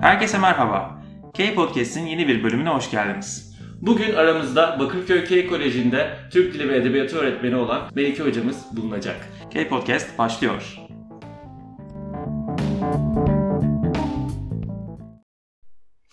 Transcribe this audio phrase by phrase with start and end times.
[0.00, 1.02] Herkese merhaba.
[1.34, 3.58] K-Podcast'in yeni bir bölümüne hoş geldiniz.
[3.80, 9.28] Bugün aramızda Bakırköy K Koleji'nde Türk Dili ve Edebiyatı öğretmeni olan Melike hocamız bulunacak.
[9.52, 10.76] K-Podcast başlıyor.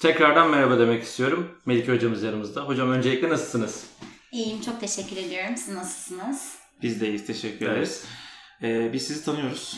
[0.02, 1.52] Tekrardan merhaba demek istiyorum.
[1.66, 2.62] Melike hocamız yanımızda.
[2.62, 3.88] Hocam öncelikle nasılsınız?
[4.32, 5.58] İyiyim, çok teşekkür ediyorum.
[5.58, 6.56] Siz nasılsınız?
[6.84, 8.06] Biz de iyiyiz, teşekkür ederiz.
[8.64, 9.78] Ee, biz sizi tanıyoruz.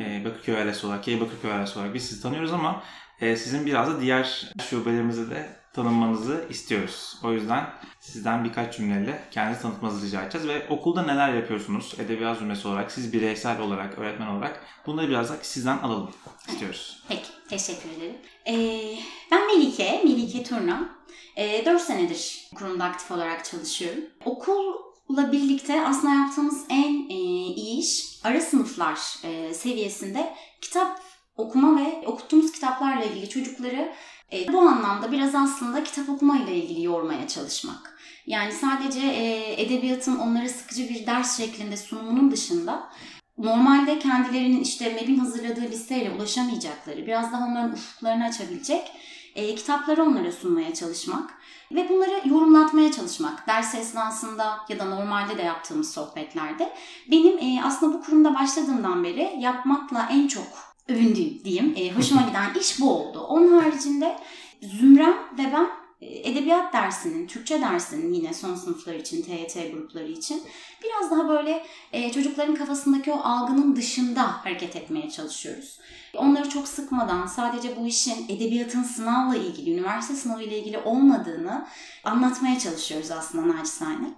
[0.00, 2.82] Ee, Bakırköy ailesi olarak, K Bakırköy ailesi olarak biz sizi tanıyoruz ama
[3.20, 7.18] sizin biraz da diğer şubelerimizi de tanınmanızı istiyoruz.
[7.24, 7.70] O yüzden
[8.00, 13.12] sizden birkaç cümleyle kendinizi tanıtmanızı rica edeceğiz ve okulda neler yapıyorsunuz edebiyat zümresi olarak, siz
[13.12, 16.10] bireysel olarak, öğretmen olarak bunları biraz da sizden alalım
[16.48, 17.02] istiyoruz.
[17.08, 18.16] Peki, teşekkür ederim.
[18.46, 18.98] Ee,
[19.30, 21.00] ben Melike, Melike Turna.
[21.36, 24.04] Ee, 4 senedir kurumda aktif olarak çalışıyorum.
[24.24, 31.00] Okulla birlikte aslında yaptığımız en e, iyi iş ara sınıflar e, seviyesinde kitap
[31.36, 33.92] okuma ve okuttuğumuz kitaplarla ilgili çocukları
[34.32, 38.00] e, bu anlamda biraz aslında kitap okuma ile ilgili yormaya çalışmak.
[38.26, 42.90] Yani sadece e, edebiyatın onlara sıkıcı bir ders şeklinde sunumunun dışında
[43.38, 48.92] normalde kendilerinin işte MEB'in hazırladığı listeyle ulaşamayacakları, biraz daha onların ufuklarını açabilecek
[49.34, 51.34] e, kitapları onlara sunmaya çalışmak
[51.72, 56.72] ve bunları yorumlatmaya çalışmak ders esnasında ya da normalde de yaptığımız sohbetlerde
[57.10, 62.60] benim e, aslında bu kurumda başladığımdan beri yapmakla en çok övündüğüm diyeyim, e, hoşuma giden
[62.60, 63.20] iş bu oldu.
[63.20, 64.18] Onun haricinde
[64.62, 65.68] Zümrem ve ben
[66.00, 70.42] e, edebiyat dersinin, Türkçe dersinin yine son sınıflar için, TYT grupları için
[70.84, 75.80] biraz daha böyle e, çocukların kafasındaki o algının dışında hareket etmeye çalışıyoruz.
[76.16, 81.66] Onları çok sıkmadan sadece bu işin edebiyatın sınavla ilgili, üniversite sınavı ile ilgili olmadığını
[82.04, 84.14] anlatmaya çalışıyoruz aslında naçizane.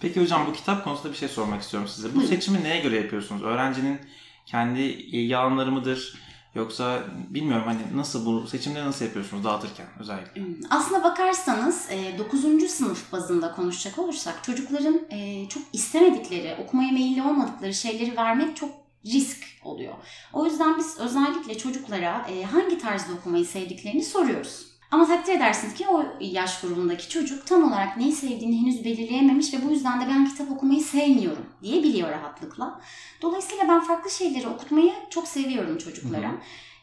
[0.00, 2.10] Peki hocam bu kitap konusunda bir şey sormak istiyorum size.
[2.10, 2.28] Bu Buyurun.
[2.30, 3.42] seçimi neye göre yapıyorsunuz?
[3.42, 4.00] Öğrencinin
[4.46, 6.14] kendi ilgi alanları mıdır?
[6.54, 10.40] Yoksa bilmiyorum hani nasıl bu seçimleri nasıl yapıyorsunuz dağıtırken özellikle?
[10.40, 12.70] Hmm, Aslına bakarsanız 9.
[12.70, 18.70] sınıf bazında konuşacak olursak çocukların e, çok istemedikleri, okumaya meyilli olmadıkları şeyleri vermek çok
[19.06, 19.94] risk oluyor.
[20.32, 24.66] O yüzden biz özellikle çocuklara e, hangi tarzda okumayı sevdiklerini soruyoruz.
[24.90, 29.64] Ama takdir edersiniz ki o yaş grubundaki çocuk tam olarak neyi sevdiğini henüz belirleyememiş ve
[29.66, 32.80] bu yüzden de ben kitap okumayı sevmiyorum diyebiliyor rahatlıkla.
[33.22, 36.28] Dolayısıyla ben farklı şeyleri okutmayı çok seviyorum çocuklara.
[36.28, 36.40] Hı hı.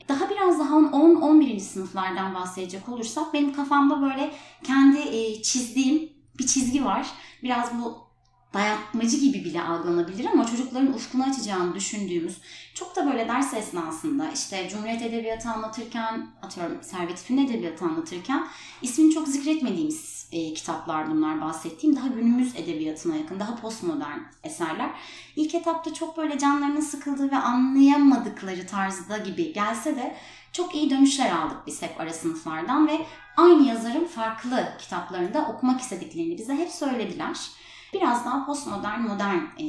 [0.09, 1.59] Daha biraz daha 10-11.
[1.59, 4.31] sınıflardan bahsedecek olursak benim kafamda böyle
[4.63, 7.07] kendi çizdiğim bir çizgi var.
[7.43, 8.10] Biraz bu
[8.53, 12.37] dayatmacı gibi bile algılanabilir ama çocukların ufkunu açacağını düşündüğümüz
[12.73, 18.47] çok da böyle ders esnasında işte Cumhuriyet Edebiyatı anlatırken atıyorum Servet İfin Edebiyatı anlatırken
[18.81, 24.91] ismini çok zikretmediğimiz e, kitaplar bunlar bahsettiğim daha günümüz edebiyatına yakın daha postmodern eserler.
[25.35, 30.15] İlk etapta çok böyle canlarının sıkıldığı ve anlayamadıkları tarzda gibi gelse de
[30.51, 33.05] çok iyi dönüşler aldık biz hep ara sınıflardan ve
[33.37, 37.37] aynı yazarın farklı kitaplarında okumak istediklerini bize hep söylediler.
[37.93, 39.65] Biraz daha postmodern, modern e,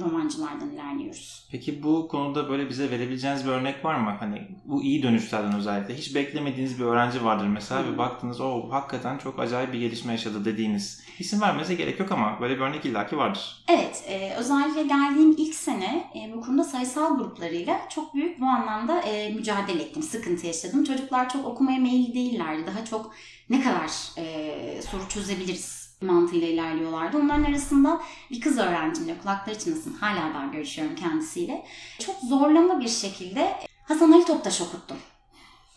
[0.00, 1.48] romancılardan ilerliyoruz.
[1.50, 4.16] Peki bu konuda böyle bize verebileceğiniz bir örnek var mı?
[4.20, 7.92] Hani bu iyi dönüşlerden özellikle hiç beklemediğiniz bir öğrenci vardır mesela Hı.
[7.92, 11.02] ve baktınız o hakikaten çok acayip bir gelişme yaşadı dediğiniz.
[11.18, 13.64] İsim vermenize gerek yok ama böyle bir örnek illaki vardır.
[13.68, 19.00] Evet, e, özellikle geldiğim ilk sene e, bu kurumda sayısal gruplarıyla çok büyük bu anlamda
[19.00, 20.84] e, mücadele ettim, sıkıntı yaşadım.
[20.84, 22.66] Çocuklar çok okumaya meyilli değillerdi.
[22.66, 23.14] Daha çok
[23.50, 27.18] ne kadar e, soru çözebiliriz mantığıyla ilerliyorlardı.
[27.18, 28.00] Onların arasında
[28.30, 31.66] bir kız öğrencimle kulakları çınlasın hala daha görüşüyorum kendisiyle.
[31.98, 34.96] Çok zorlama bir şekilde Hasan Ali Toptaş okuttum.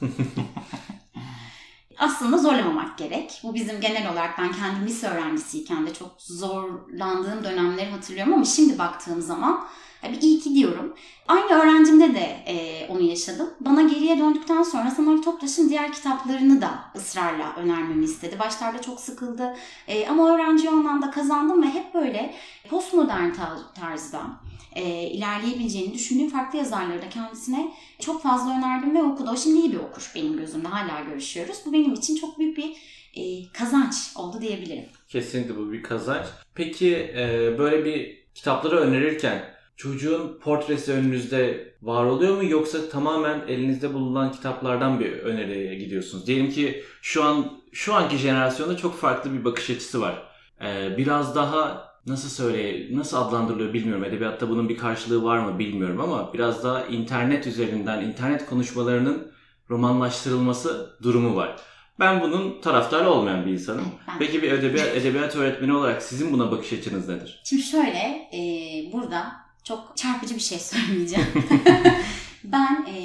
[1.97, 3.41] Aslında zorlamamak gerek.
[3.43, 8.77] Bu bizim genel olarak ben kendim lise öğrencisiyken de çok zorlandığım dönemleri hatırlıyorum ama şimdi
[8.77, 9.67] baktığım zaman
[10.11, 10.95] bir iyi ki diyorum.
[11.27, 13.49] Aynı öğrencimde de e, onu yaşadım.
[13.59, 18.39] Bana geriye döndükten sonra Ali Toptaş'ın diğer kitaplarını da ısrarla önermemi istedi.
[18.39, 19.55] Başlarda çok sıkıldı
[19.87, 22.33] E, ama öğrenci anlamda kazandım ve hep böyle
[22.69, 24.21] postmodern tar- tarzda
[24.75, 29.29] e, ilerleyebileceğini düşündüğüm farklı yazarları da kendisine çok fazla önerdim ve okudu.
[29.33, 30.67] O şimdi iyi bir okur benim gözümde.
[30.67, 31.57] Hala görüşüyoruz.
[31.65, 32.75] Bu benim için çok büyük bir
[33.15, 34.85] e, kazanç oldu diyebilirim.
[35.09, 36.25] Kesinlikle bu bir kazanç.
[36.55, 43.93] Peki e, böyle bir kitapları önerirken çocuğun portresi önünüzde var oluyor mu yoksa tamamen elinizde
[43.93, 46.27] bulunan kitaplardan bir öneriye gidiyorsunuz?
[46.27, 50.23] Diyelim ki şu an şu anki jenerasyonda çok farklı bir bakış açısı var.
[50.65, 54.03] E, biraz daha nasıl söyle nasıl adlandırılıyor bilmiyorum.
[54.03, 59.31] Edebiyatta bunun bir karşılığı var mı bilmiyorum ama biraz daha internet üzerinden internet konuşmalarının
[59.69, 61.55] romanlaştırılması durumu var.
[61.99, 63.85] Ben bunun taraftarı olmayan bir insanım.
[64.07, 67.41] Ben- Peki bir edebiyat, edebiyat öğretmeni olarak sizin buna bakış açınız nedir?
[67.43, 68.39] Şimdi şöyle, e,
[68.93, 71.27] burada çok çarpıcı bir şey söyleyeceğim.
[72.43, 72.95] ben e,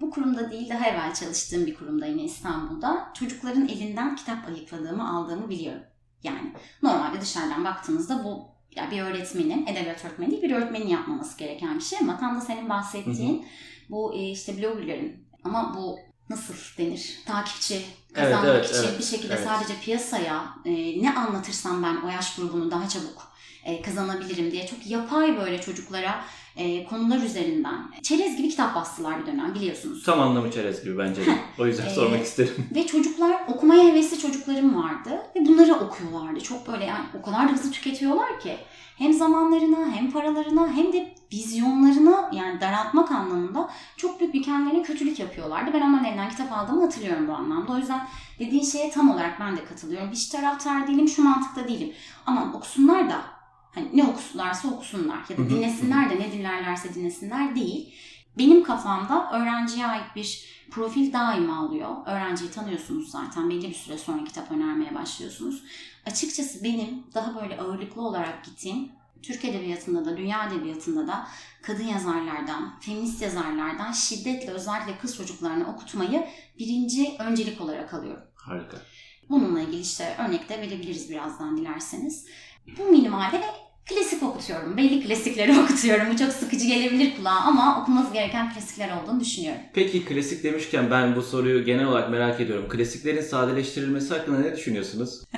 [0.00, 5.50] bu kurumda değil daha evvel çalıştığım bir kurumda yine İstanbul'da çocukların elinden kitap ayıkladığımı aldığımı
[5.50, 5.82] biliyorum.
[6.22, 6.52] Yani
[6.82, 11.84] normalde dışarıdan baktığınızda bu ya bir öğretmenin, edebiyat öğretmeni değil bir öğretmenin yapmaması gereken bir
[11.84, 13.46] şey ama tam da senin bahsettiğin
[13.90, 15.98] bu e, işte bloggerların ama bu
[16.30, 17.18] nasıl denir?
[17.26, 17.82] Takipçi
[18.12, 19.44] kazanmak Evet, evet, için evet, bir şekilde evet.
[19.44, 23.27] sadece piyasaya e, ne anlatırsam ben o yaş grubunu daha çabuk
[23.68, 26.24] e, kazanabilirim diye çok yapay böyle çocuklara
[26.56, 30.02] e, konular üzerinden çerez gibi kitap bastılar bir dönem biliyorsunuz.
[30.04, 31.38] Tam anlamı çerez gibi bence de.
[31.58, 32.66] O yüzden Ee, sormak isterim.
[32.74, 36.40] Ve çocuklar okumaya hevesli çocuklarım vardı ve bunları okuyorlardı.
[36.40, 38.56] Çok böyle yani o kadar da hızlı tüketiyorlar ki
[38.98, 45.18] hem zamanlarını hem paralarını hem de vizyonlarını yani daraltmak anlamında çok büyük bir kendilerine kötülük
[45.18, 45.70] yapıyorlardı.
[45.74, 47.72] Ben onların elinden kitap aldığımı hatırlıyorum bu anlamda.
[47.72, 50.10] O yüzden dediğin şeye tam olarak ben de katılıyorum.
[50.10, 51.92] Hiç taraftar değilim, şu mantıkta değilim.
[52.26, 53.37] Ama okusunlar da
[53.74, 57.94] hani ne okusunlarsa okusunlar ya da dinlesinler de ne dinlerlerse dinlesinler değil.
[58.38, 61.90] Benim kafamda öğrenciye ait bir profil daima oluyor.
[62.06, 63.50] Öğrenciyi tanıyorsunuz zaten.
[63.50, 65.62] Belli bir süre sonra kitap önermeye başlıyorsunuz.
[66.06, 68.88] Açıkçası benim daha böyle ağırlıklı olarak gittiğim
[69.22, 71.26] Türk Edebiyatı'nda da, Dünya Edebiyatı'nda da
[71.62, 76.26] kadın yazarlardan, feminist yazarlardan şiddetle özellikle kız çocuklarını okutmayı
[76.58, 78.22] birinci öncelik olarak alıyorum.
[78.34, 78.76] Harika.
[79.30, 82.26] Bununla ilgili işte örnek de verebiliriz birazdan dilerseniz.
[82.78, 83.44] Bu minimalde ve
[83.86, 84.76] klasik okutuyorum.
[84.76, 86.06] Belli klasikleri okutuyorum.
[86.12, 89.60] Bu çok sıkıcı gelebilir kulağa ama okunması gereken klasikler olduğunu düşünüyorum.
[89.74, 92.68] Peki klasik demişken ben bu soruyu genel olarak merak ediyorum.
[92.68, 95.24] Klasiklerin sadeleştirilmesi hakkında ne düşünüyorsunuz?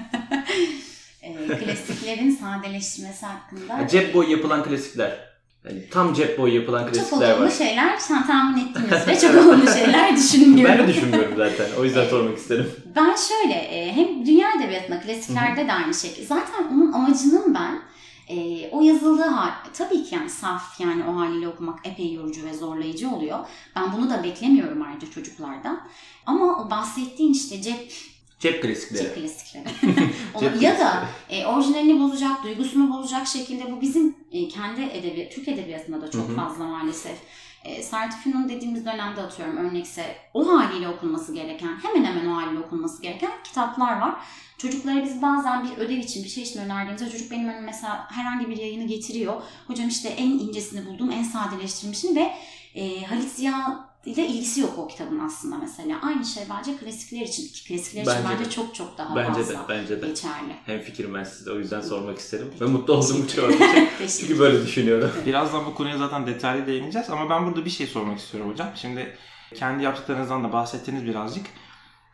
[1.23, 5.30] Ee, klasiklerin sadeleştirmesi hakkında cep boyu yapılan klasikler.
[5.65, 7.51] Yani tam cep boyu yapılan çok klasikler olumlu var.
[7.51, 10.79] şeyler sen tahmin ettiğiniz ve çok olumlu şeyler düşünmüyorum.
[10.79, 11.67] Ben de düşünmüyorum zaten.
[11.81, 12.71] O yüzden sormak isterim.
[12.97, 16.27] Ben şöyle e, hem dünya edebiyatında klasiklerde de aynı şekilde.
[16.27, 17.83] Zaten onun amacının ben
[18.29, 22.55] e, o yazıldığı hal, tabii ki yani saf yani o haliyle okumak epey yorucu ve
[22.55, 23.39] zorlayıcı oluyor.
[23.77, 25.81] Ben bunu da beklemiyorum ayrıca çocuklardan.
[26.27, 27.93] Ama o bahsettiğin işte cep,
[28.41, 29.03] Cep klasikleri.
[29.03, 29.65] cep klasikleri.
[30.41, 35.49] Cep ya da e, orijinalini bozacak, duygusunu bozacak şekilde bu bizim e, kendi edebiyat, Türk
[35.49, 36.37] edebiyatında da çok Hı hı.
[36.37, 37.17] fazla maalesef.
[37.65, 42.59] E, Sartre Fanon dediğimiz dönemde atıyorum örnekse o haliyle okunması gereken, hemen hemen o haliyle
[42.59, 44.15] okunması gereken kitaplar var.
[44.59, 48.49] Çocuklara biz bazen bir ödev için bir şey için önerdiğimizde çocuk benim önüme mesela herhangi
[48.49, 49.43] bir yayını getiriyor.
[49.67, 52.33] Hocam işte en incesini buldum, en sadeleştirmişini ve
[52.75, 56.01] e, Halit Ziya ile ilgisi yok o kitabın aslında mesela.
[56.03, 57.49] Aynı şey bence klasikler için.
[57.49, 58.51] Ki Klasikler için Bence bence de.
[58.51, 60.07] çok çok daha Bence de, fazla bence de.
[60.07, 60.53] geçerli.
[60.67, 62.47] Hem fikrim ben size o yüzden sormak isterim.
[62.47, 62.71] Ve Peki.
[62.71, 63.51] mutlu oldum bu cevap
[64.01, 64.21] için.
[64.21, 65.11] Çünkü böyle düşünüyorum.
[65.27, 68.69] Birazdan bu konuya zaten detaylı değineceğiz ama ben burada bir şey sormak istiyorum hocam.
[68.75, 69.17] Şimdi
[69.55, 71.47] kendi yaptıklarınızdan da bahsettiniz birazcık.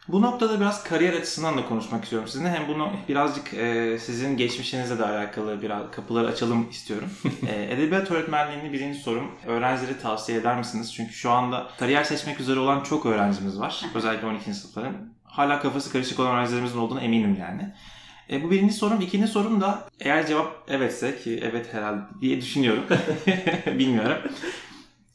[0.08, 2.50] Bu noktada biraz kariyer açısından da konuşmak istiyorum sizinle.
[2.50, 7.08] Hem bunu birazcık e, sizin geçmişinizle de alakalı biraz kapıları açalım istiyorum.
[7.48, 9.30] e, edebiyat öğretmenliğini birinci sorum.
[9.46, 10.94] Öğrencilere tavsiye eder misiniz?
[10.94, 13.84] Çünkü şu anda kariyer seçmek üzere olan çok öğrencimiz var.
[13.94, 14.54] Özellikle 12.
[14.54, 14.96] sınıfların.
[15.24, 17.72] Hala kafası karışık olan öğrencilerimizin olduğunu eminim yani.
[18.30, 19.00] E, bu birinci sorum.
[19.00, 22.84] İkinci sorum da eğer cevap evetse ki evet herhalde diye düşünüyorum.
[23.66, 24.18] Bilmiyorum.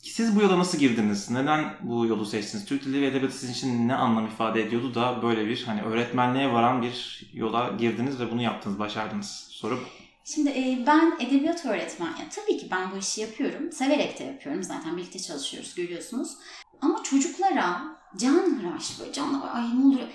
[0.01, 1.29] Siz bu yola nasıl girdiniz?
[1.29, 2.65] Neden bu yolu seçtiniz?
[2.65, 6.53] Türk Dili ve Edebiyatı sizin için ne anlam ifade ediyordu da böyle bir hani öğretmenliğe
[6.53, 9.47] varan bir yola girdiniz ve bunu yaptınız, başardınız?
[9.49, 9.79] Soru.
[10.25, 13.71] Şimdi e, ben edebiyat öğretmen, yani tabii ki ben bu işi yapıyorum.
[13.71, 14.63] Severek de yapıyorum.
[14.63, 16.37] Zaten birlikte çalışıyoruz görüyorsunuz.
[16.81, 17.81] Ama çocuklara
[18.17, 20.07] can hıraş böyle canla ay ne oluyor?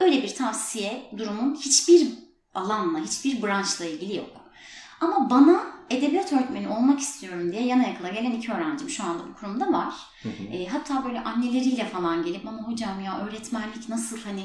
[0.00, 2.08] Öyle bir tavsiye durumun hiçbir
[2.54, 4.30] alanla, hiçbir branşla ilgili yok.
[5.00, 9.34] Ama bana edebiyat öğretmeni olmak istiyorum diye yana yakıla gelen iki öğrencim şu anda bu
[9.34, 9.94] kurumda var.
[10.52, 14.44] E, hatta böyle anneleriyle falan gelip ama hocam ya öğretmenlik nasıl hani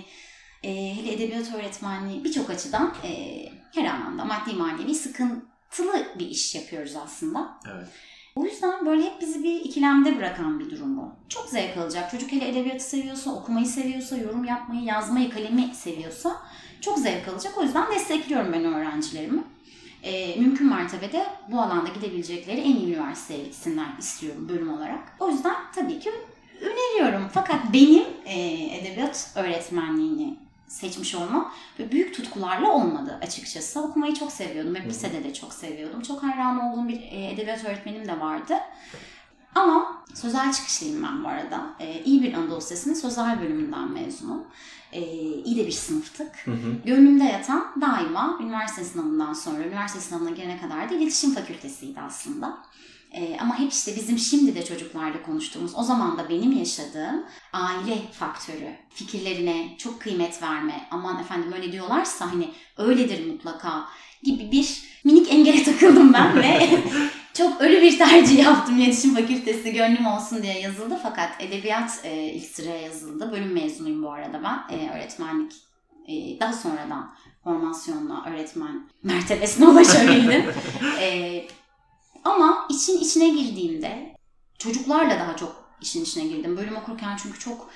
[0.64, 3.44] e, hele edebiyat öğretmenliği birçok açıdan e,
[3.76, 7.60] her anlamda maddi manevi sıkıntılı bir iş yapıyoruz aslında.
[7.76, 7.88] Evet.
[8.36, 11.12] O yüzden böyle hep bizi bir ikilemde bırakan bir durum bu.
[11.30, 12.12] Çok zevk alacak.
[12.12, 16.42] Çocuk hele edebiyatı seviyorsa, okumayı seviyorsa, yorum yapmayı, yazmayı, kalemi seviyorsa
[16.82, 17.58] çok zevk alacak.
[17.58, 19.44] O yüzden destekliyorum ben öğrencilerimi.
[20.04, 25.00] Ee, mümkün mertebede bu alanda gidebilecekleri en iyi üniversiteye gitsinler istiyorum bölüm olarak.
[25.20, 26.12] O yüzden tabii ki
[26.62, 27.30] öneriyorum.
[27.34, 28.40] Fakat benim e,
[28.78, 33.82] edebiyat öğretmenliğini seçmiş olmam ve büyük tutkularla olmadı açıkçası.
[33.82, 34.76] Okumayı çok seviyordum.
[34.76, 36.02] Hep lisede de çok seviyordum.
[36.02, 38.54] Çok hayran olduğum bir e, edebiyat öğretmenim de vardı.
[39.56, 41.66] Ama sözel çıkışlıyım ben bu arada.
[41.80, 44.44] E, iyi bir Anadolu Lisesi'nin sözel bölümünden mezunum.
[44.94, 45.02] E,
[45.46, 46.32] iyi de bir sınıftık.
[46.46, 46.76] Hı hı.
[46.86, 52.58] Gönlümde yatan daima üniversite sınavından sonra, üniversite sınavına gelene kadar da iletişim fakültesiydi aslında.
[53.14, 57.98] Ee, ama hep işte bizim şimdi de çocuklarla konuştuğumuz, o zaman da benim yaşadığım aile
[58.12, 63.86] faktörü, fikirlerine çok kıymet verme, aman efendim öyle diyorlarsa hani öyledir mutlaka
[64.24, 66.70] gibi bir minik engele takıldım ben ve
[67.34, 68.80] çok ölü bir tercih yaptım.
[68.80, 71.00] İletişim Fakültesi gönlüm olsun diye yazıldı.
[71.04, 73.32] Fakat edebiyat e, ilk sıraya yazıldı.
[73.32, 74.78] Bölüm mezunuyum bu arada ben.
[74.78, 75.54] E, öğretmenlik
[76.08, 80.46] e, daha sonradan formasyonla öğretmen mertebesine ulaşabildim.
[81.00, 81.42] e,
[82.24, 84.16] ama için içine girdiğimde
[84.58, 86.58] çocuklarla daha çok işin içine girdim.
[86.58, 87.70] Bölüm okurken çünkü çok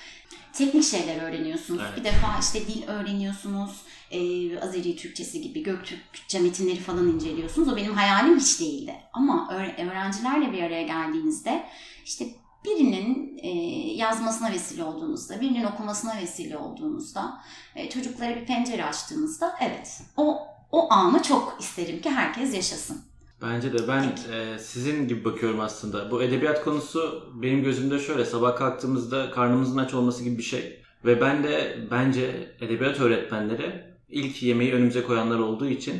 [0.52, 1.82] teknik şeyler öğreniyorsunuz.
[1.86, 1.96] Evet.
[1.98, 3.70] Bir defa işte dil öğreniyorsunuz.
[4.10, 7.68] E, Azeri Türkçesi gibi Göktürkçe metinleri falan inceliyorsunuz.
[7.68, 8.94] O benim hayalim hiç değildi.
[9.12, 11.64] Ama öğre- öğrencilerle bir araya geldiğinizde
[12.04, 12.24] işte
[12.64, 13.48] birinin e,
[13.96, 17.40] yazmasına vesile olduğunuzda, birinin okumasına vesile olduğunuzda,
[17.74, 20.38] e, çocuklara bir pencere açtığınızda evet o
[20.72, 23.02] o anı çok isterim ki herkes yaşasın.
[23.42, 26.10] Bence de ben e, sizin gibi bakıyorum aslında.
[26.10, 30.82] Bu edebiyat konusu benim gözümde şöyle sabah kalktığımızda karnımızın aç olması gibi bir şey.
[31.04, 35.94] Ve ben de bence edebiyat öğretmenleri ilk yemeği önümüze koyanlar olduğu için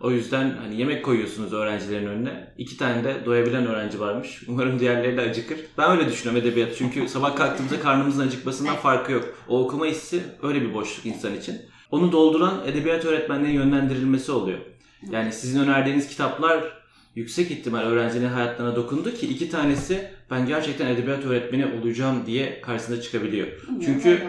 [0.00, 2.54] o yüzden hani yemek koyuyorsunuz öğrencilerin önüne.
[2.58, 4.42] İki tane de doyabilen öğrenci varmış.
[4.48, 5.58] Umarım diğerleri de acıkır.
[5.78, 6.76] Ben öyle düşünüyorum edebiyat.
[6.78, 9.24] Çünkü sabah kalktığımızda karnımızın acıkmasından farkı yok.
[9.48, 11.60] O okuma hissi öyle bir boşluk insan için.
[11.90, 14.58] Onu dolduran edebiyat öğretmenliğinin yönlendirilmesi oluyor.
[15.10, 16.64] Yani sizin önerdiğiniz kitaplar
[17.14, 23.00] yüksek ihtimal öğrencinin hayatlarına dokundu ki iki tanesi ben gerçekten edebiyat öğretmeni olacağım diye karşısına
[23.00, 23.46] çıkabiliyor.
[23.46, 24.22] Bilmiyorum, Çünkü.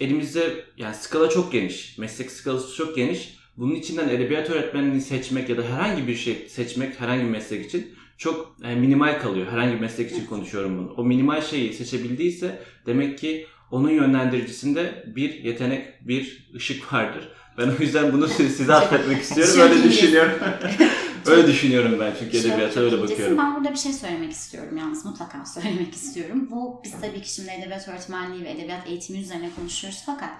[0.00, 3.36] Elimizde yani skala çok geniş, meslek skalası çok geniş.
[3.56, 7.94] Bunun içinden edebiyat öğretmenliğini seçmek ya da herhangi bir şey seçmek herhangi bir meslek için
[8.18, 9.46] çok e, minimal kalıyor.
[9.50, 10.94] Herhangi bir meslek için konuşuyorum bunu.
[10.96, 17.28] O minimal şeyi seçebildiyse demek ki onun yönlendiricisinde bir yetenek, bir ışık vardır.
[17.58, 19.60] Ben o yüzden bunu size atfetmek istiyorum.
[19.60, 20.32] Öyle düşünüyorum.
[21.26, 23.38] öyle düşünüyorum ben çünkü edebiyata öyle bakıyorum.
[23.38, 26.48] Ben burada bir şey söylemek istiyorum yalnız mutlaka söylemek istiyorum.
[26.50, 30.30] Bu biz tabii ki şimdi edebiyat öğretmenliği ve edebiyat eğitimi üzerine konuşuyoruz fakat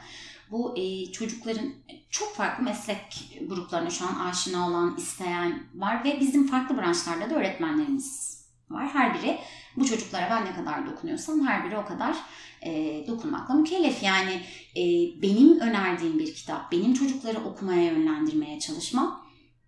[0.51, 1.73] bu e, çocukların
[2.11, 3.01] çok farklı meslek
[3.49, 8.35] gruplarına şu an aşina olan, isteyen var ve bizim farklı branşlarda da öğretmenlerimiz
[8.71, 8.89] var.
[8.89, 9.39] Her biri
[9.77, 12.17] bu çocuklara ben ne kadar dokunuyorsam her biri o kadar
[12.63, 14.03] e, dokunmakla mükellef.
[14.03, 14.41] Yani
[14.77, 14.83] e,
[15.23, 19.24] benim önerdiğim bir kitap, benim çocukları okumaya yönlendirmeye çalışmam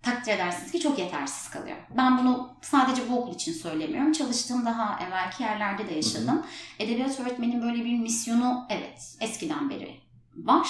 [0.07, 1.77] takdir edersiniz ki çok yetersiz kalıyor.
[1.97, 4.13] Ben bunu sadece bu okul için söylemiyorum.
[4.13, 6.43] Çalıştığım daha evvelki yerlerde de yaşadım.
[6.79, 10.01] Edebiyat öğretmenin böyle bir misyonu evet eskiden beri
[10.37, 10.69] var.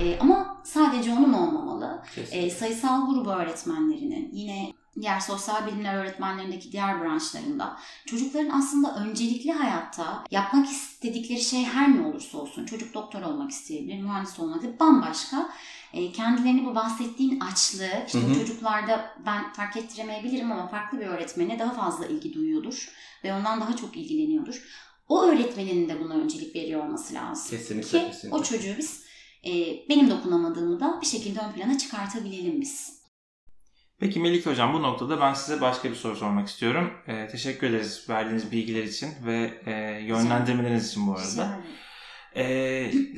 [0.00, 2.02] Ee, ama sadece onun olmamalı.
[2.30, 10.24] Ee, sayısal grubu öğretmenlerinin yine diğer sosyal bilimler öğretmenlerindeki diğer branşlarında çocukların aslında öncelikli hayatta
[10.30, 15.50] yapmak istedikleri şey her ne olursa olsun çocuk doktor olmak isteyebilir, mühendis olmak isteyebilir, bambaşka
[15.92, 18.34] e, kendilerini bu bahsettiğin açlığı işte Hı hı.
[18.34, 22.88] çocuklarda ben fark ettiremeyebilirim ama farklı bir öğretmene daha fazla ilgi duyuyordur
[23.24, 24.62] ve ondan daha çok ilgileniyordur.
[25.08, 28.38] O öğretmenin de buna öncelik veriyor olması lazım Kesinlikle, ki kesinlikle.
[28.38, 29.04] o çocuğu biz
[29.46, 29.50] e,
[29.88, 33.00] benim dokunamadığımı da bir şekilde ön plana çıkartabilelim biz.
[33.98, 36.90] Peki Melike Hocam bu noktada ben size başka bir soru sormak istiyorum.
[37.06, 39.72] Ee, teşekkür ederiz verdiğiniz bilgiler için ve e,
[40.04, 41.24] yönlendirmeleriniz için bu arada.
[41.24, 41.50] Güzel.
[42.36, 43.09] Ee, bugünü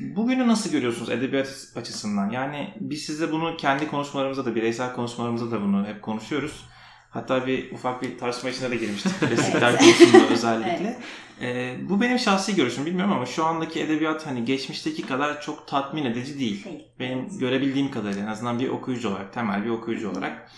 [0.53, 2.31] nasıl görüyorsunuz edebiyat açısından?
[2.31, 6.65] Yani biz size bunu kendi konuşmalarımızda da, bireysel konuşmalarımızda da bunu hep konuşuyoruz.
[7.11, 9.13] Hatta bir ufak bir tartışma içine de girmiştik.
[9.21, 9.81] Klasikler Evet.
[9.81, 10.99] konusunda özellikle.
[11.41, 16.05] Ee, bu benim şahsi görüşüm bilmiyorum ama şu andaki edebiyat hani geçmişteki kadar çok tatmin
[16.05, 16.65] edici değil.
[16.65, 16.85] Değil.
[16.99, 20.51] Benim görebildiğim kadarıyla en azından bir okuyucu olarak, temel bir okuyucu olarak.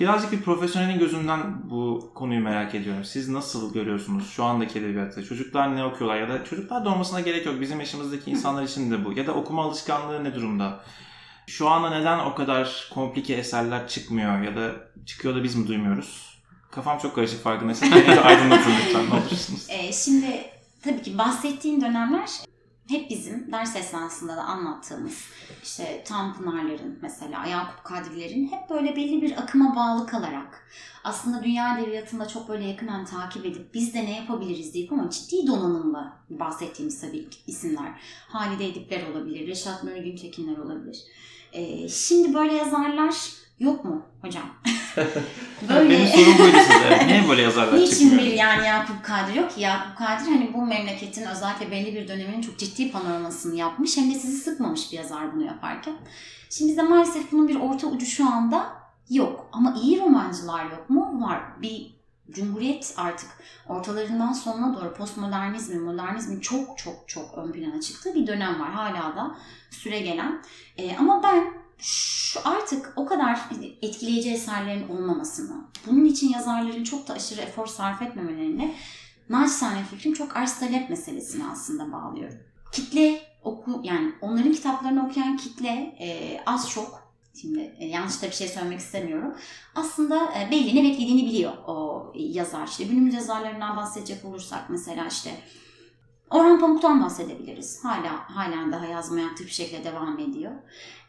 [0.00, 3.04] Birazcık bir profesyonelin gözünden bu konuyu merak ediyorum.
[3.04, 5.24] Siz nasıl görüyorsunuz şu andaki edebiyatı?
[5.24, 7.60] Çocuklar ne okuyorlar ya da çocuklar da olmasına gerek yok.
[7.60, 9.12] Bizim yaşımızdaki insanlar için de bu.
[9.12, 10.80] Ya da okuma alışkanlığı ne durumda?
[11.46, 14.72] Şu anda neden o kadar komplike eserler çıkmıyor ya da
[15.06, 16.38] çıkıyor da biz mi duymuyoruz?
[16.70, 17.92] Kafam çok karışık farkındaysanız
[18.24, 19.66] aydınlatın lütfen ne olursunuz.
[19.70, 20.44] E, şimdi
[20.84, 22.30] tabii ki bahsettiğin dönemler
[22.88, 25.24] hep bizim ders esnasında da anlattığımız
[25.62, 30.66] işte Tanpınarların mesela Yakup Kadrilerin hep böyle belli bir akıma bağlı kalarak
[31.04, 35.46] aslında dünya edebiyatında çok böyle yakından takip edip biz de ne yapabiliriz deyip ama ciddi
[35.46, 38.00] donanımla bahsettiğimiz tabii isimler.
[38.28, 41.04] Halide Edipler olabilir, Reşat Nuri Güntekinler olabilir.
[41.52, 43.14] E, şimdi böyle yazarlar
[43.58, 44.42] yok mu hocam?
[45.70, 47.06] Benim sorum buydu size.
[47.06, 48.26] Niye böyle yazarlar Niçin çıkmıyor?
[48.26, 49.60] bir yani Yakup Kadri yok ki?
[49.60, 53.96] Yakup Kadri hani bu memleketin özellikle belli bir döneminin çok ciddi panoramasını yapmış.
[53.96, 55.94] Hem de sizi sıkmamış bir yazar bunu yaparken.
[56.50, 58.66] Şimdi bizde maalesef bunun bir orta ucu şu anda
[59.10, 59.48] yok.
[59.52, 61.20] Ama iyi romancılar yok mu?
[61.26, 61.42] Var.
[61.62, 61.96] Bir
[62.30, 63.28] Cumhuriyet artık
[63.68, 68.72] ortalarından sonuna doğru postmodernizmin, modernizmin çok çok çok ön plana çıktığı bir dönem var.
[68.72, 69.36] Hala da
[69.70, 70.42] süre gelen.
[70.78, 71.44] Ee, ama ben
[71.78, 73.40] şu artık o kadar
[73.82, 78.74] etkileyici eserlerin olmamasını, bunun için yazarların çok da aşırı efor sarf etmemelerini
[79.28, 82.38] naçizane fikrim çok arz talep meselesine aslında bağlıyorum.
[82.72, 87.06] Kitle oku yani onların kitaplarını okuyan kitle e, az çok
[87.40, 89.34] Şimdi e, yanlış da bir şey söylemek istemiyorum.
[89.74, 92.66] Aslında e, belli ne beklediğini biliyor o yazar.
[92.66, 95.30] İşte günümüz yazarlarından bahsedecek olursak mesela işte
[96.30, 97.84] Orhan Pamuk'tan bahsedebiliriz.
[97.84, 100.52] Hala halen daha yazmaya aktif bir şekilde devam ediyor.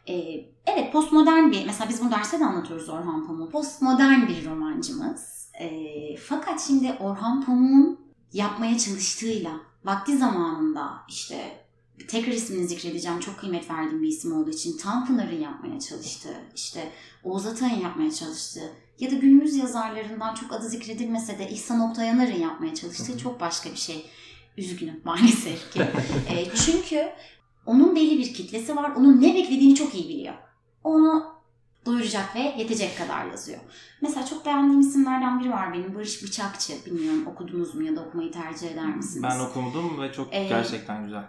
[0.08, 3.52] Ee, evet postmodern bir, mesela biz bu derste de anlatıyoruz Orhan Pamuk.
[3.52, 5.50] Postmodern bir romancımız.
[5.60, 8.00] Ee, fakat şimdi Orhan Pamuk'un
[8.32, 9.50] yapmaya çalıştığıyla
[9.84, 11.66] vakti zamanında işte
[12.08, 16.92] tekrar ismini zikredeceğim çok kıymet verdiğim bir isim olduğu için Tanpınar'ın yapmaya çalıştığı, işte
[17.24, 22.74] Oğuz Atay'ın yapmaya çalıştığı ya da günümüz yazarlarından çok adı zikredilmese de İhsan Oktayanar'ın yapmaya
[22.74, 24.06] çalıştığı çok başka bir şey.
[24.56, 25.80] Üzgünüm maalesef ki.
[26.28, 27.08] e, çünkü
[27.68, 28.90] onun belli bir kitlesi var.
[28.96, 30.34] Onun ne beklediğini çok iyi biliyor.
[30.84, 31.24] Onu
[31.86, 33.58] doyuracak ve yetecek kadar yazıyor.
[34.02, 35.94] Mesela çok beğendiğim isimlerden biri var benim.
[35.94, 36.72] Barış Bıçakçı.
[36.86, 39.22] Bilmiyorum okudunuz mu ya da okumayı tercih eder misiniz?
[39.22, 41.24] Ben okudum ve çok Ee, gerçekten güzel.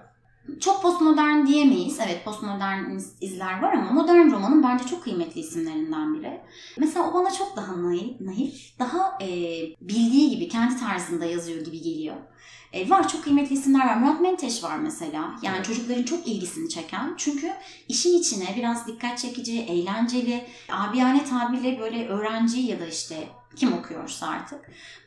[0.60, 2.00] Çok postmodern diyemeyiz.
[2.06, 6.42] Evet postmodern iz- izler var ama modern romanın bence çok kıymetli isimlerinden biri.
[6.78, 9.28] Mesela o bana çok daha naif, naif daha e,
[9.82, 12.16] bildiği gibi kendi tarzında yazıyor gibi geliyor.
[12.74, 13.96] E, var çok kıymetli isimler var.
[13.96, 15.36] Murat Menteş var mesela.
[15.44, 15.66] Yani Evet.
[15.66, 17.14] çocukların çok ilgisini çeken.
[17.18, 17.52] Çünkü
[17.88, 24.28] işin içine biraz dikkat çekici, eğlenceli, abiyane tabirle böyle öğrenci ya da işte kim okuyorsa
[24.28, 24.60] artık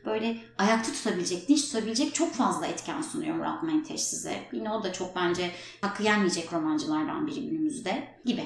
[0.05, 4.35] böyle ayakta tutabilecek, dinç tutabilecek çok fazla etken sunuyor Murat Menteş size.
[4.53, 8.43] Yine o da çok bence hakkı yenmeyecek romancılardan biri günümüzde gibi.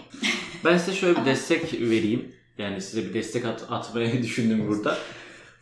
[0.65, 2.35] Ben size şöyle bir destek vereyim.
[2.57, 4.97] Yani size bir destek at, atmayı düşündüm burada.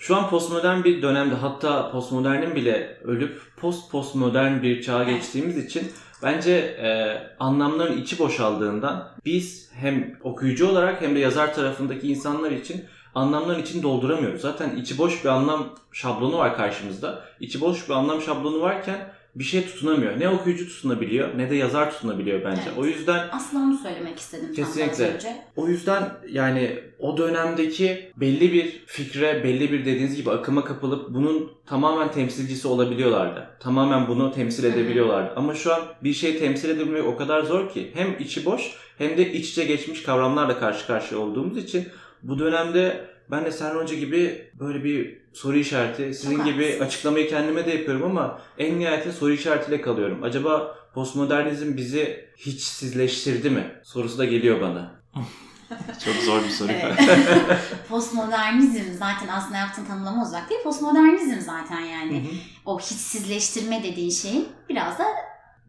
[0.05, 5.91] Şu an postmodern bir dönemde hatta postmodernin bile ölüp post postmodern bir çağa geçtiğimiz için
[6.23, 12.85] bence e, anlamların içi boşaldığından biz hem okuyucu olarak hem de yazar tarafındaki insanlar için
[13.15, 14.41] anlamların içini dolduramıyoruz.
[14.41, 17.21] Zaten içi boş bir anlam şablonu var karşımızda.
[17.39, 20.19] İçi boş bir anlam şablonu varken bir şey tutunamıyor.
[20.19, 22.61] Ne okuyucu tutunabiliyor ne de yazar tutunabiliyor bence.
[22.67, 22.77] Evet.
[22.77, 25.13] O yüzden Aslında onu söylemek istedim Kesinlikle.
[25.13, 25.35] önce.
[25.55, 31.51] o yüzden yani o dönemdeki belli bir fikre, belli bir dediğiniz gibi akıma kapılıp bunun
[31.65, 33.47] tamamen temsilcisi olabiliyorlardı.
[33.59, 35.33] Tamamen bunu temsil edebiliyorlardı.
[35.35, 38.61] Ama şu an bir şeyi temsil edebilmek o kadar zor ki hem içi boş
[38.97, 41.87] hem de iç içe geçmiş kavramlarla karşı karşıya olduğumuz için
[42.23, 47.29] bu dönemde ben de Serhan Hoca gibi böyle bir soru işareti, sizin Çok gibi açıklamayı
[47.29, 50.23] kendime de yapıyorum ama en nihayetinde soru işaretiyle kalıyorum.
[50.23, 53.71] Acaba postmodernizm bizi hiçsizleştirdi mi?
[53.83, 55.01] Sorusu da geliyor bana.
[56.05, 56.71] Çok zor bir soru.
[56.71, 56.99] Evet.
[57.89, 60.63] Postmodernizm zaten aslında yaptığın tanımlama uzak değil.
[60.63, 62.23] Postmodernizm zaten yani.
[62.65, 65.05] o hissizleştirme dediğin şeyin biraz da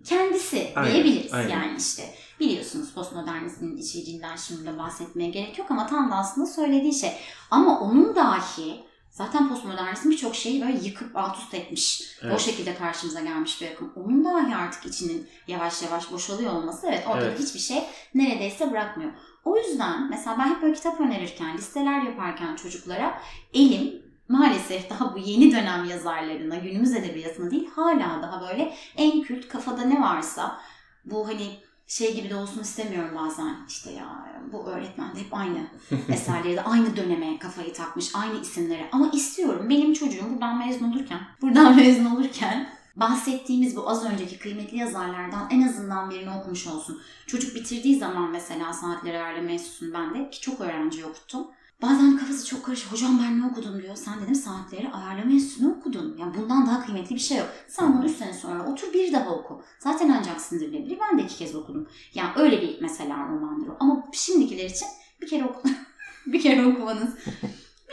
[0.05, 1.35] kendisi Aynen, diyebiliriz.
[1.35, 1.49] aynen.
[1.49, 2.03] Yani işte
[2.40, 7.12] biliyorsunuz postmodernizmin içeriğinden şimdi de bahsetmeye gerek yok ama tam da aslında söylediği şey.
[7.51, 12.03] Ama onun dahi zaten postmodernizm birçok şeyi böyle yıkıp alt üst etmiş.
[12.25, 12.40] O Evet.
[12.40, 13.92] şekilde karşımıza gelmiş bir akım.
[13.96, 17.40] Onun dahi artık içinin yavaş yavaş boşalıyor olması evet orada Evet.
[17.40, 17.83] hiçbir şey
[18.14, 19.12] neredeyse bırakmıyor.
[19.44, 23.20] O yüzden mesela ben hep böyle kitap önerirken, listeler yaparken çocuklara
[23.55, 29.49] elim maalesef daha bu yeni dönem yazarlarına, günümüz edebiyatına değil hala daha böyle en kült
[29.49, 30.61] kafada ne varsa
[31.05, 35.66] bu hani şey gibi de olsun istemiyorum bazen işte ya bu öğretmen de hep aynı
[36.09, 41.20] eserleri de aynı döneme kafayı takmış aynı isimlere ama istiyorum benim çocuğum buradan mezun olurken
[41.42, 47.03] buradan mezun olurken bahsettiğimiz bu az önceki kıymetli yazarlardan en azından birini okumuş olsun.
[47.27, 51.46] Çocuk bitirdiği zaman mesela saatleri ayarlama enstitüsünü ben de ki çok öğrenci okuttum.
[51.83, 52.93] Bazen kafası çok karışık.
[52.93, 53.97] Hocam ben ne okudum diyor.
[53.97, 56.17] Sen dedim saatleri ayarlama enstitüsünü okudun.
[56.19, 57.49] Yani bundan daha kıymetli bir şey yok.
[57.69, 59.62] Sen bunu 3 sene sonra otur bir daha oku.
[59.79, 60.99] Zaten ancak sindirilebilir.
[61.01, 61.89] Ben de iki kez okudum.
[62.15, 63.69] Yani öyle bir mesela romandır.
[63.81, 64.89] Ama şimdikiler için
[65.21, 65.62] bir kere oku
[66.27, 67.15] bir kere okumanız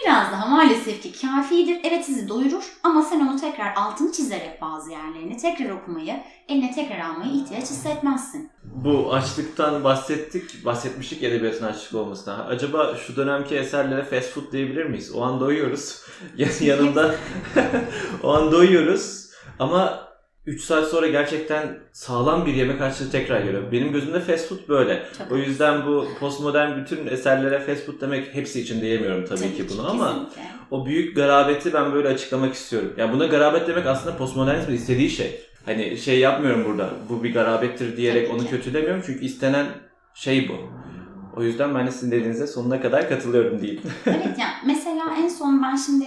[0.05, 1.77] biraz daha maalesef ki kafidir.
[1.83, 6.15] Evet sizi doyurur ama sen onu tekrar altını çizerek bazı yerlerini tekrar okumayı,
[6.49, 8.51] eline tekrar almayı ihtiyaç hissetmezsin.
[8.63, 12.45] Bu açlıktan bahsettik, bahsetmiştik edebiyatın açlık olmasına.
[12.45, 15.11] Acaba şu dönemki eserlere fast food diyebilir miyiz?
[15.15, 16.03] O an doyuyoruz.
[16.37, 17.15] Ya- Yanında
[18.23, 20.07] o an doyuyoruz ama
[20.45, 23.71] 3 saat sonra gerçekten sağlam bir yemek açlığı tekrar geliyor.
[23.71, 25.03] Benim gözümde fast food böyle.
[25.17, 29.55] Çok O yüzden bu postmodern bütün eserlere fast food demek hepsi için diyemiyorum tabii, Tabii
[29.55, 30.41] ki bunu ama kesinlikle.
[30.71, 32.93] o büyük garabeti ben böyle açıklamak istiyorum.
[32.97, 35.39] Yani buna garabet demek aslında postmodernizmin istediği şey.
[35.65, 36.89] Hani şey yapmıyorum burada.
[37.09, 38.49] Bu bir garabettir diyerek Tabii onu ki.
[38.49, 39.65] kötülemiyorum çünkü istenen
[40.13, 40.53] şey bu.
[41.37, 43.81] O yüzden ben de sizin dediğinize sonuna kadar katılıyorum diyeyim.
[44.05, 46.05] Evet yani mesela en son ben şimdi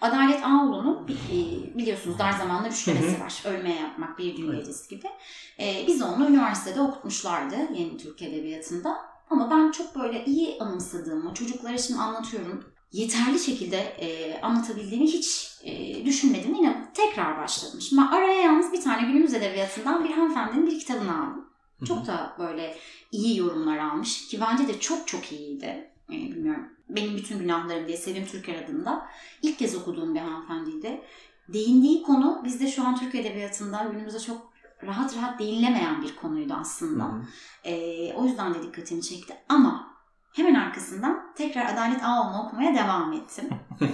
[0.00, 1.38] Adalet Ağoğlu'nun e,
[1.78, 3.42] biliyorsunuz dar zamanda üçlemesi var.
[3.44, 4.58] Ölmeye yapmak, bir Evet.
[4.60, 5.06] gecesi gibi.
[5.60, 8.96] E, biz onu üniversitede okutmuşlardı Yeni Türk Edebiyatı'nda.
[9.30, 12.64] Ama ben çok böyle iyi anımsadığımı, çocuklara şimdi anlatıyorum.
[12.92, 16.54] Yeterli şekilde e, anlatabildiğimi hiç e, düşünmedim.
[16.54, 17.80] Yine tekrar başladım.
[17.80, 21.46] Şimdi araya yalnız bir tane günümüz edebiyatından bir hanımefendinin bir kitabını aldım.
[21.88, 22.76] Çok da böyle
[23.12, 25.90] iyi yorumlar almış ki bence de çok çok iyiydi.
[26.10, 26.75] Ee, bilmiyorum.
[26.88, 29.06] Benim bütün günahlarım diye Sevim Türker adında
[29.42, 31.00] ilk kez okuduğum bir hanımefendiydi.
[31.48, 37.04] Değindiği konu bizde şu an Türk Edebiyatı'nda günümüzde çok rahat rahat değinilemeyen bir konuydu aslında.
[37.04, 37.22] Hı hı.
[37.64, 39.36] Ee, o yüzden de dikkatimi çekti.
[39.48, 39.96] Ama
[40.32, 43.48] hemen arkasından tekrar Adalet Ağol'unu okumaya devam ettim.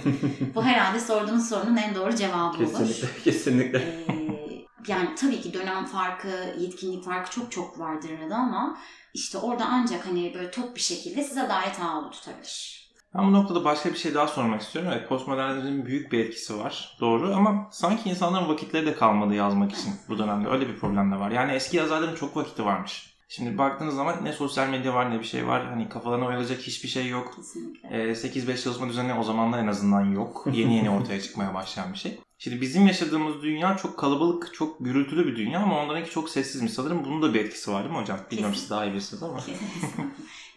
[0.55, 2.57] Bu herhalde sorduğunuz sorunun en doğru cevabı olur.
[2.57, 3.79] Kesinlikle, kesinlikle.
[3.79, 8.77] Ee, yani tabii ki dönem farkı, yetkinlik farkı çok çok vardır arada ama
[9.13, 12.82] işte orada ancak hani böyle top bir şekilde size Adalet Ağol'u tutabilir.
[13.15, 14.91] Ben bu noktada başka bir şey daha sormak istiyorum.
[14.93, 16.97] Evet postmodernizmin büyük bir etkisi var.
[16.99, 20.49] Doğru ama sanki insanların vakitleri de kalmadı yazmak için bu dönemde.
[20.49, 21.31] Öyle bir problem de var.
[21.31, 23.13] Yani eski yazarların çok vakiti varmış.
[23.27, 25.65] Şimdi baktığınız zaman ne sosyal medya var ne bir şey var.
[25.69, 27.33] Hani kafalarına oyalayacak hiçbir şey yok.
[27.35, 27.89] Kesinlikle.
[27.89, 30.47] Ee, 8-5 çalışma düzeni o zamanlar en azından yok.
[30.53, 32.19] Yeni yeni ortaya çıkmaya başlayan bir şey.
[32.37, 36.73] Şimdi bizim yaşadığımız dünya çok kalabalık, çok gürültülü bir dünya ama onlarınki çok sessizmiş.
[36.73, 38.19] Sanırım bunun da bir etkisi var değil mi hocam?
[38.31, 39.39] Bilmiyorum siz daha iyi bilirsiniz ama.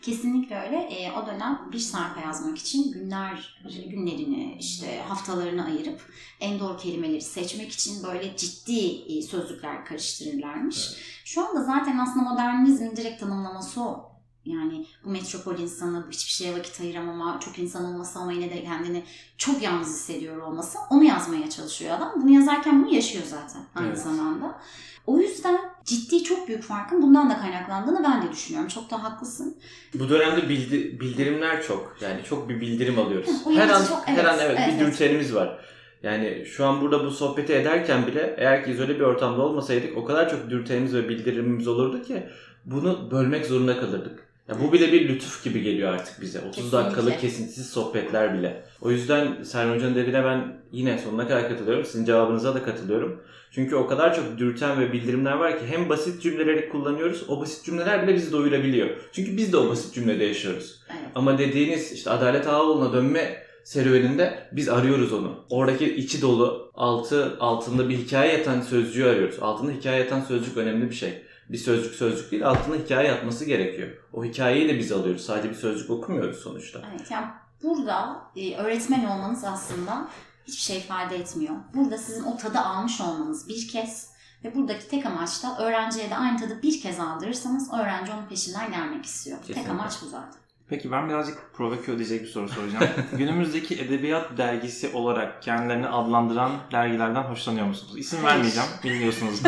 [0.07, 0.77] Kesinlikle öyle.
[0.77, 3.59] E, o dönem bir sayfa yazmak için günler,
[3.91, 6.01] günlerini, işte haftalarını ayırıp
[6.41, 10.89] en doğru kelimeleri seçmek için böyle ciddi e, sözlükler karıştırırlarmış.
[11.25, 14.13] Şu anda zaten aslında modernizmin direkt tanımlaması o.
[14.45, 19.05] Yani bu metropol insanı, hiçbir şeye vakit ayıramama, çok insan olması ama yine de kendini
[19.39, 20.79] çok yalnız hissediyor olması.
[20.91, 22.13] Onu yazmaya çalışıyor adam.
[22.23, 23.99] Bunu yazarken bunu yaşıyor zaten aynı Evet.
[23.99, 24.61] zamanda.
[25.07, 28.69] O yüzden ciddi çok büyük farkın bundan da kaynaklandığını ben de düşünüyorum.
[28.69, 29.57] Çok da haklısın.
[29.95, 31.97] Bu dönemde bildi- bildirimler çok.
[32.01, 33.29] Yani çok bir bildirim alıyoruz.
[33.47, 34.81] Hı, her an çok- her an evet, evet, evet.
[34.81, 35.59] bir dürtenimiz var.
[36.03, 40.05] Yani şu an burada bu sohbeti ederken bile eğer ki izole bir ortamda olmasaydık o
[40.05, 42.27] kadar çok dürtenimiz ve bildirimimiz olurdu ki
[42.65, 44.27] bunu bölmek zorunda kalırdık.
[44.49, 46.39] Ya bu bile bir lütuf gibi geliyor artık bize.
[46.39, 46.79] 30 Kesinlikle.
[46.79, 48.65] dakikalık kesintisiz sohbetler bile.
[48.81, 51.85] O yüzden Serhan Hoca'nın dediğine ben yine sonuna kadar katılıyorum.
[51.85, 53.23] Sizin cevabınıza da katılıyorum.
[53.57, 57.25] Çünkü o kadar çok dürten ve bildirimler var ki hem basit cümleleri kullanıyoruz.
[57.29, 58.91] O basit cümleler bile bizi doyurabiliyor.
[59.13, 60.81] Çünkü biz de o basit cümlede yaşıyoruz.
[60.91, 61.11] Evet.
[61.15, 65.45] Ama dediğiniz işte Adalet Ağaoğlu'na dönme serüveninde biz arıyoruz onu.
[65.51, 69.39] Oradaki içi dolu, altı altında bir hikaye yatan sözcüğü arıyoruz.
[69.41, 71.23] Altında hikaye yatan sözcük önemli bir şey.
[71.49, 73.89] Bir sözcük sözcük değil, altında hikaye yatması gerekiyor.
[74.13, 75.27] O hikayeyi de biz alıyoruz.
[75.27, 76.81] Sadece bir sözcük okumuyoruz sonuçta.
[76.91, 77.27] Evet, yani
[77.63, 80.09] burada e, öğretmen olmanız aslında
[80.47, 81.57] hiçbir şey ifade etmiyor.
[81.75, 84.11] Burada sizin o tadı almış olmanız bir kez
[84.45, 88.71] ve buradaki tek amaç da öğrenciye de aynı tadı bir kez aldırırsanız öğrenci onun peşinden
[88.71, 89.39] gelmek istiyor.
[89.39, 89.73] Tek Kesinlikle.
[89.73, 90.41] amaç bu zaten.
[90.69, 92.85] Peki ben birazcık provokör diyecek bir soru soracağım.
[93.13, 97.99] Günümüzdeki edebiyat dergisi olarak kendilerini adlandıran dergilerden hoşlanıyor musunuz?
[97.99, 98.35] İsim Hayır.
[98.37, 99.43] vermeyeceğim, biliyorsunuz.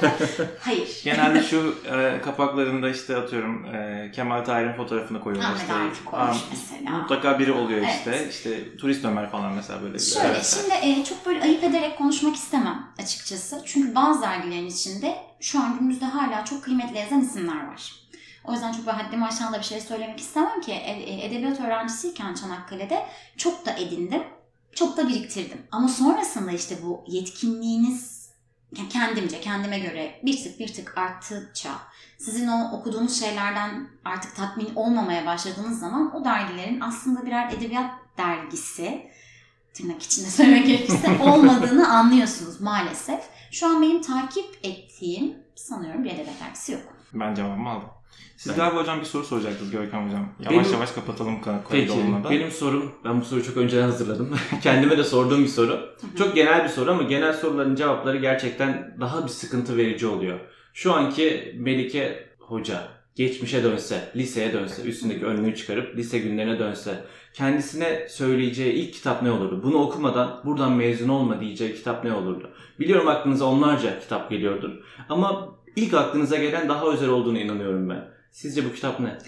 [0.60, 1.00] Hayır.
[1.04, 5.50] Genelde şu e, kapaklarında işte atıyorum e, Kemal Tahir'in fotoğrafını koyuyorlar.
[5.50, 6.98] Ahmet işte, Arif koymuş Am- mesela.
[6.98, 7.94] Mutlaka biri oluyor Evet.
[7.98, 8.28] işte.
[8.30, 9.98] İşte Turist Ömer falan mesela böyle.
[9.98, 10.58] Şöyle Evet.
[10.62, 13.62] şimdi e, çok böyle ayıp ederek konuşmak istemem açıkçası.
[13.64, 17.92] Çünkü bazı dergilerin içinde şu an günümüzde hala çok kıymetli yazan isimler var.
[18.48, 21.60] O yüzden çok böyle haddimi aşan da bir şey söylemek istemem ki e- e, edebiyat
[21.60, 23.06] öğrencisiyken Çanakkale'de
[23.36, 24.22] çok da edindim.
[24.72, 25.62] Çok da biriktirdim.
[25.72, 28.28] Ama sonrasında işte bu yetkinliğiniz
[28.76, 31.70] yani kendimce, kendime göre bir tık bir tık arttıkça
[32.18, 39.10] sizin o okuduğunuz şeylerden artık tatmin olmamaya başladığınız zaman o dergilerin aslında birer edebiyat dergisi
[39.74, 43.20] tırnak içinde söylemek gerekirse olmadığını anlıyorsunuz maalesef.
[43.50, 46.82] Şu an benim takip ettiğim sanıyorum bir edebiyat dergisi yok.
[47.12, 47.97] Ben cevabımı aldım.
[48.36, 50.28] Siz Ben- galiba hocam bir soru soracaktınız Görkem hocam.
[50.40, 51.34] Yavaş Benim- yavaş kapatalım
[51.70, 52.30] Peki olmadan.
[52.30, 54.30] benim sorum, ben bu soruyu çok önceden hazırladım.
[54.62, 55.80] Kendime de sorduğum bir soru.
[56.18, 60.38] Çok genel bir soru ama genel soruların cevapları gerçekten daha bir sıkıntı verici oluyor.
[60.74, 62.82] Şu anki Melike Hoca
[63.14, 67.04] geçmişe dönse, liseye dönse, üstündeki önlüğü çıkarıp lise günlerine dönse,
[67.34, 69.60] kendisine söyleyeceği ilk kitap ne olurdu?
[69.62, 72.50] Bunu okumadan buradan mezun olma diyeceği kitap ne olurdu?
[72.80, 74.70] Biliyorum aklınıza onlarca kitap geliyordur
[75.08, 78.04] ama ilk aklınıza gelen daha özel olduğunu inanıyorum ben.
[78.32, 79.18] Sizce bu kitap ne?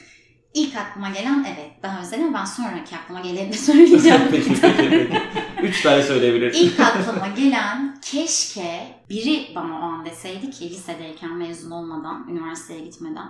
[0.55, 4.21] İlk aklıma gelen evet daha özel ama ben sonraki aklıma geleni de söyleyeceğim.
[4.31, 5.23] peki, peki, peki.
[5.63, 6.61] Üç tane söyleyebilirsin.
[6.61, 13.29] İlk aklıma gelen keşke biri bana o an deseydi ki lisedeyken mezun olmadan, üniversiteye gitmeden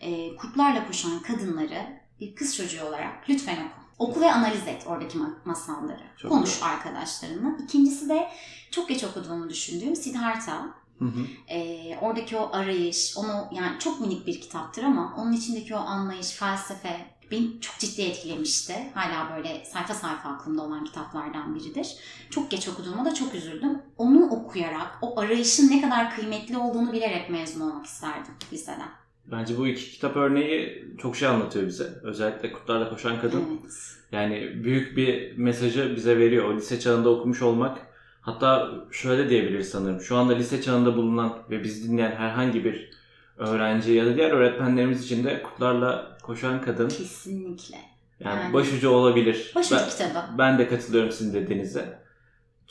[0.00, 1.82] e, kurtlarla koşan kadınları
[2.20, 3.78] bir kız çocuğu olarak lütfen oku.
[3.98, 6.02] Oku ve analiz et oradaki ma- masalları.
[6.16, 7.56] Çok Konuş arkadaşlarınla.
[7.64, 8.28] İkincisi de
[8.70, 10.66] çok geç okuduğumu düşündüğüm Siddhartha.
[10.98, 11.20] Hı hı.
[11.48, 16.30] Ee, oradaki o arayış, onu yani çok minik bir kitaptır ama onun içindeki o anlayış,
[16.30, 16.96] felsefe
[17.30, 18.74] beni çok ciddi etkilemişti.
[18.94, 21.96] Hala böyle sayfa sayfa aklımda olan kitaplardan biridir.
[22.30, 23.82] Çok geç okuduğuma da çok üzüldüm.
[23.96, 28.88] Onu okuyarak, o arayışın ne kadar kıymetli olduğunu bilerek mezun olmak isterdim liseden.
[29.26, 31.84] Bence bu iki kitap örneği çok şey anlatıyor bize.
[32.02, 33.44] Özellikle Kurtlarla Koşan Kadın.
[33.62, 33.72] Evet.
[34.12, 36.44] Yani büyük bir mesajı bize veriyor.
[36.44, 37.87] O lise çağında okumuş olmak.
[38.20, 40.00] Hatta şöyle diyebiliriz sanırım.
[40.00, 42.90] Şu anda lise çağında bulunan ve bizi dinleyen herhangi bir
[43.36, 47.76] öğrenci ya da diğer öğretmenlerimiz için de Kurtlarla Koşan Kadın Kesinlikle.
[48.20, 48.52] yani Yani.
[48.52, 49.52] başucu olabilir.
[49.54, 50.38] Başucu Ben- kitabı.
[50.38, 51.98] Ben de katılıyorum sizin dediğinize.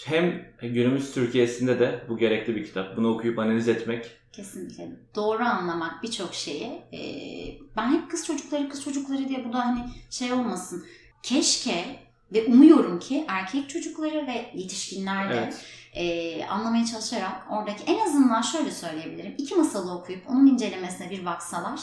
[0.05, 2.97] Hem günümüz Türkiye'sinde de bu gerekli bir kitap.
[2.97, 4.05] Bunu okuyup analiz etmek.
[4.31, 4.88] Kesinlikle.
[5.15, 6.81] Doğru anlamak birçok şeyi.
[6.93, 6.99] Ee,
[7.77, 9.79] ben hep kız çocukları kız çocukları diye bu da hani
[10.10, 10.86] şey olmasın.
[11.23, 11.86] Keşke
[12.33, 15.65] ve umuyorum ki erkek çocukları ve yetişkinler de Evet.
[15.93, 19.35] e, anlamaya çalışarak oradaki en azından şöyle söyleyebilirim.
[19.37, 21.79] iki masalı okuyup onun incelemesine bir baksalar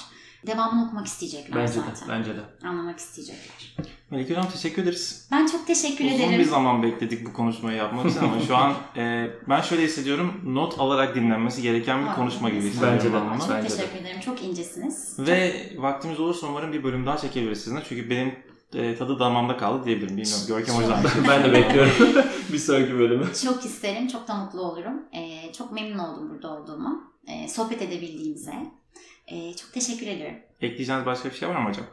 [0.47, 1.81] devamını okumak isteyecekler Bence de.
[1.91, 2.09] zaten.
[2.09, 2.41] Bence de.
[2.69, 3.77] Anlamak isteyecekler.
[4.11, 5.29] Melike Hocam teşekkür ederiz.
[5.33, 6.39] Ben çok teşekkür Uzun ederim.
[6.39, 10.41] bir zaman bekledik bu konuşmayı yapmak için ama şu an e, ben şöyle hissediyorum.
[10.45, 13.31] Not alarak dinlenmesi gereken bir konuşma gibi Bence hissediyorum de.
[13.31, 13.39] ben bunu.
[13.49, 13.77] Çok Bence de.
[13.77, 14.21] teşekkür ederim.
[14.21, 15.17] Çok incesiniz.
[15.19, 17.83] Ve vaktimiz olursa umarım bir bölüm daha çekebiliriz sizinle.
[17.89, 18.35] Çünkü benim
[18.75, 20.17] e, tadı damağımda kaldı diyebilirim.
[20.17, 20.45] Bilmiyorum.
[20.49, 20.99] Görkem Hocam.
[21.29, 21.93] ben de bekliyorum
[22.53, 23.25] bir sonraki bölümü.
[23.45, 25.03] Çok isterim, çok da mutlu olurum.
[25.13, 27.01] Ee, çok memnun oldum burada olduğuma.
[27.29, 28.55] Ee, sohbet edebildiğimize.
[29.27, 30.37] Ee, çok teşekkür ediyorum.
[30.61, 31.85] Ekleyeceğiniz başka bir şey var mı hocam?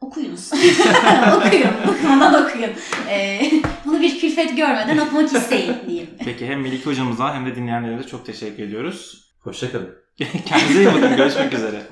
[0.00, 0.52] Okuyunuz.
[1.36, 1.70] okuyun.
[1.88, 2.70] Bıkmadan okuyun.
[3.08, 3.40] Ee,
[3.84, 6.10] bunu bir külfet görmeden okumak isteyin diyeyim.
[6.24, 9.24] Peki hem Melike hocamıza hem de dinleyenlerimize çok teşekkür ediyoruz.
[9.40, 9.94] Hoşçakalın.
[10.46, 11.16] Kendinize iyi bakın.
[11.16, 11.82] Görüşmek üzere.